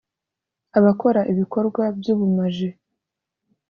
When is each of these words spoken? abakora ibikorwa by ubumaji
abakora 0.77 1.21
ibikorwa 1.31 1.83
by 1.97 2.07
ubumaji 2.13 2.69